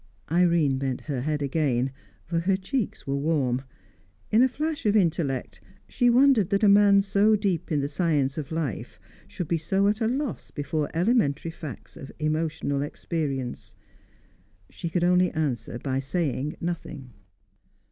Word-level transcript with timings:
Irene 0.31 0.79
bent 0.79 1.01
her 1.01 1.21
head 1.21 1.43
again, 1.43 1.91
for 2.25 2.39
her 2.39 2.57
cheeks 2.57 3.05
were 3.05 3.15
warm. 3.15 3.61
In 4.31 4.41
a 4.41 4.47
flash 4.49 4.87
of 4.87 4.95
intellect, 4.95 5.61
she 5.87 6.09
wondered 6.09 6.49
that 6.49 6.63
a 6.63 6.67
man 6.67 7.01
so 7.01 7.35
deep 7.35 7.71
in 7.71 7.81
the 7.81 7.87
science 7.87 8.35
of 8.35 8.51
life 8.51 8.99
should 9.27 9.47
be 9.47 9.59
so 9.59 9.87
at 9.87 10.01
a 10.01 10.07
loss 10.07 10.49
before 10.49 10.89
elementary 10.95 11.51
facts 11.51 11.97
of 11.97 12.11
emotional 12.17 12.81
experience. 12.81 13.75
She 14.71 14.89
could 14.89 15.03
only 15.03 15.29
answer 15.33 15.77
by 15.77 15.99
saying 15.99 16.55
nothing. 16.59 17.13